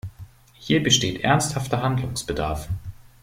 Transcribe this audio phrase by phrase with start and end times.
[0.55, 2.69] Hier besteht ernsthafter Handlungsbedarf.